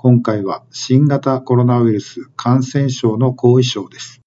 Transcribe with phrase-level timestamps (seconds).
[0.00, 4.20] 今回は新型コロナウイルス感染症の後遺症です。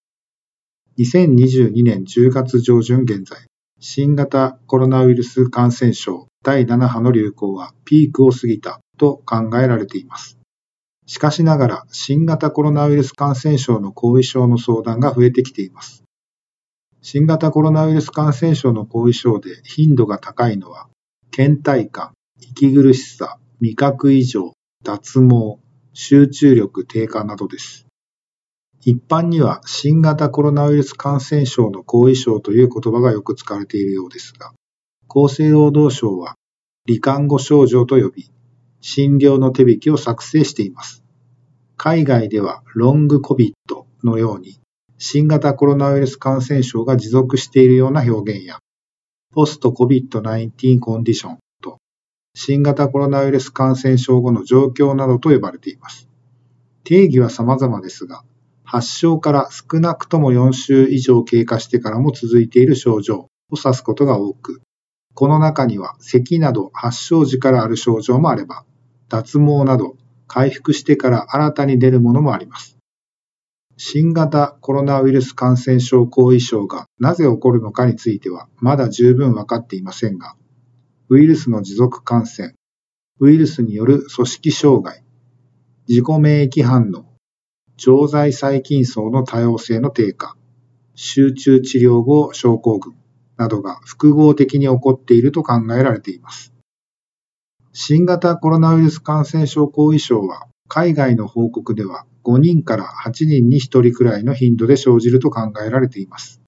[0.99, 3.45] 2022年10月上旬現在、
[3.79, 10.37] 新型コロナウイルス感染症第7波の流行はピークを過ぎたと考えられています。
[11.05, 16.03] しかしながら新型コロナウイルス感染症の後遺症の相談が増えてきています。
[17.01, 20.89] 新型コロナウイルス感染症の後遺症で頻度が高いのは
[21.31, 22.11] 倦怠感、
[22.41, 24.51] 息苦しさ、味覚異常、
[24.83, 25.59] 脱毛、
[25.93, 27.85] 集中力低下などです。
[28.83, 34.53] 一般には新型コロナウイルス感染症の後遺症という言葉がよく使われているようですが、
[35.07, 36.35] 厚生労働省は
[36.89, 38.31] 罹患後症状と呼び、
[38.79, 41.03] 診療の手引きを作成しています。
[41.77, 44.59] 海外ではロングコビットのように
[44.97, 48.59] 新型コロナウイルス感染症が持続しているような表現や
[49.33, 51.37] ポスト COVID-19 コンディション、
[52.33, 56.07] 新型コロナウイルス感染症後の状況などと呼ばれています。
[56.83, 58.23] 定義は様々ですが、
[58.63, 64.61] 発症から少なくとも4週以上経過してからも続いている症状を指すことが多く、
[65.13, 68.63] この中には咳など発症時からある症状もあれば、
[69.09, 72.77] 脱毛など回復してから新たに出るものもあります。
[73.75, 80.35] 新型コロナウイルス感染症後遺症がなぜ起こるのかについてはまだ十分分かっていませんが、
[81.11, 82.55] ウイルスの持続感染、
[83.19, 85.03] ウイルスによる組織障害、
[85.89, 87.03] 自己免疫反応、
[87.75, 90.37] 常在細菌層の多様性の低下、
[90.95, 92.95] 集中治療後症候群。
[93.35, 96.53] などが複合的に起こっていると考えられています。
[97.73, 106.39] 新型コロナウイルス感染症後遺症は海外の報告では5人から8人に1人くらいの頻度で生じると考えられています。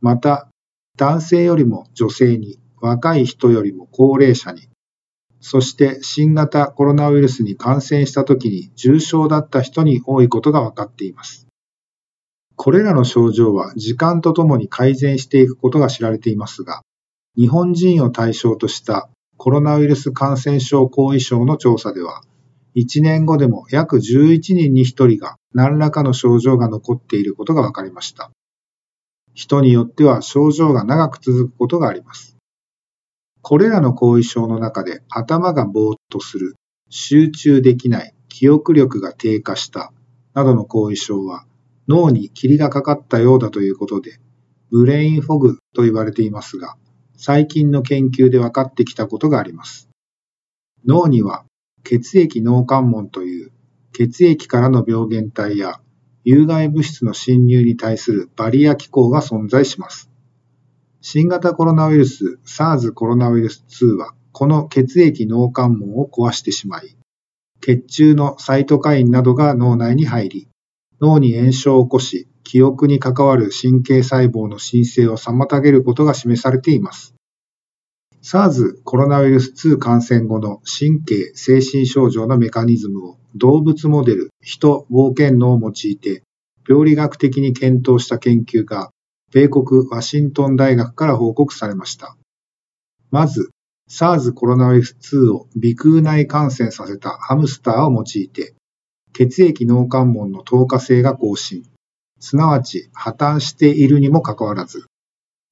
[0.00, 0.48] また、
[0.96, 4.68] 男性よりも女性に、若い人よりも高齢者に、
[5.40, 11.46] そして新型コロナウイルスに感染した時に重症だった人に多いことが分かっています。
[12.56, 16.82] これらの症状は時間とともに改善していくことが知られていますが、
[17.36, 22.22] 日本人を対象としたコロナウイルス感染症後遺症の調査では、
[22.74, 28.32] 1年後でも約11人に1人が何らかの症状が残っていることが分かりました。
[29.34, 32.37] 人によっては症状が長く続くことがあります。
[33.48, 36.56] これらの後遺症の中で頭がぼーっとする、
[36.90, 39.90] 集中できない、記憶力が低下した
[40.34, 41.46] などの後遺症は
[41.88, 44.20] 脳に霧がかかったようだということで、
[44.70, 46.76] ブレインフォグと言われていますが、
[47.16, 49.88] 最近の研究で分かってきたことがあります。
[50.84, 51.46] 脳には
[51.84, 53.50] 血液脳関門という
[53.94, 55.80] 血液からの病原体や
[56.22, 60.07] 有害物質の侵入に対するバリア機構が存在します。
[61.00, 66.96] 新型コロナウイルス SARS コロナウイルス2はこの血液脳関門を壊してしまい、
[67.60, 70.48] 血中のサイトカインなどが脳内に入り、
[71.00, 77.14] 脳に炎症を起こし、記憶に関わる神経細胞の申請を妨げることが示されています。
[78.22, 86.22] SARS コロナウイルス2感染後の神経精神症状のメカニズムを動物モデル、人、冒険脳を用いて
[86.68, 88.90] 病理学的に検討した研究が
[89.30, 92.16] 米国ワシントン大学から報告されました。
[93.10, 93.50] まず、
[93.88, 98.54] SARS コロナウイルス2を鼻腔内感染させたハムスターを用いて、
[99.12, 101.64] 血液脳関門の透過性が更新、
[102.20, 104.86] すなわち破綻しているにもかかわらず、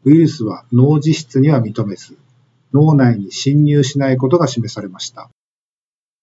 [0.04, 2.16] ウイルスは脳実質には認めず、
[2.72, 5.30] 脳内に侵入しないことが示されました。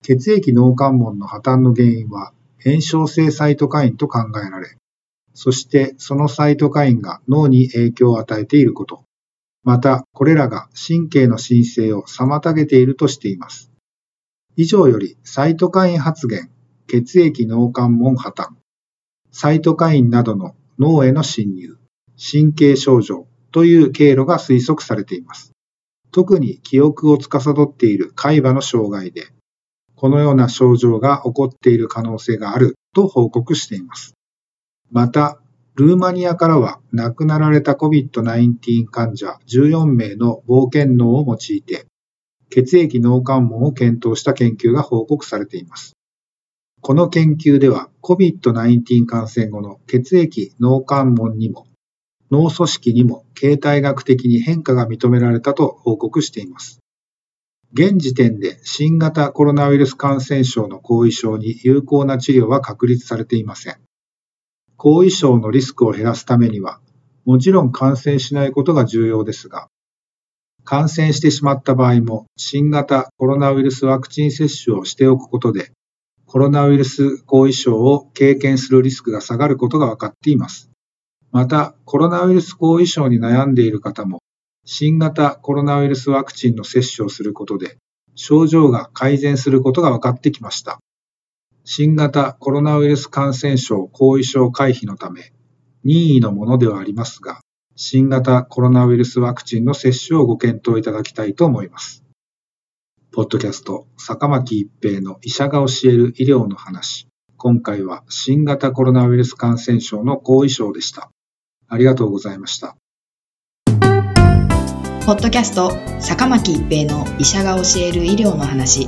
[0.04, 2.33] 血液脳関門の破綻の原因は
[2.63, 4.75] 炎症性サイトカインと考えられ、
[5.33, 9.03] そしてそのサイトカインが脳に影響を与えていること、
[9.63, 13.71] またこれらが神経の申請を妨げているとしています。
[14.56, 16.50] 以上よりサイトカイン発現、
[16.88, 18.50] 血液脳関門破綻、
[19.31, 21.77] サイトカインなどの脳への侵入、
[22.18, 25.53] 神経症状という経路が推測されています。
[26.12, 29.27] 特に記憶を司っている海馬の障害で、
[29.95, 34.13] このような症状が起こっている可能性があると報告しています。
[34.94, 35.40] また、
[35.74, 41.88] ルーマニアからは亡くなられた COVID-19 患者14名の冒険脳を用いて、
[42.51, 45.94] 血液脳関門を検討した研究が報告されています。
[46.81, 51.66] この研究では COVID-19 感染後の血液脳関門にも
[52.30, 56.81] 脳組織にも形態学的に変化が認められたと報告しています。
[57.74, 63.78] 現時点で新型コロナウイルス感染症の後遺症に有効な治療は確立されていません。
[64.83, 66.81] 後遺症のリスクを減らすためには、
[67.24, 69.69] もちろん感染しないことが重要ですが、
[70.65, 75.71] 感染してしまった場合も新型コロナウイルスワクチン接種をしておくことで、
[76.25, 80.69] コロナウイルス後遺症を経験するリスクが下がることが分かっています。
[81.31, 84.19] また、コロナウイルス後遺症に悩んでいる方も、
[84.65, 87.77] 新型コロナウイルスワクチンの接種をすることで、
[88.15, 90.80] 症状が改善することが分かってきました。
[91.65, 95.31] 新型コロナウイルス感染症後遺症回避のため、
[95.86, 97.39] 任意のものではありますが、
[97.77, 102.04] 新型コロナウイルスワクチンの接種をご検討いただきたいと思います。
[103.13, 107.07] ポッドキャスト、坂巻一平の医者が教える医療の話。
[107.38, 111.12] 今回は新型コロナウイルス感染症の後遺症でした。
[111.69, 112.75] ありがとうございました。
[115.06, 115.71] ポッドキャスト
[116.01, 118.88] 坂巻一平の医者が教える医療の話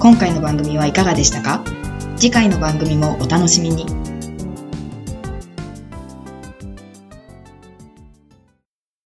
[0.00, 1.62] 今回の番組はいかがでしたか？
[2.24, 4.03] 次回の番組もお楽しみに。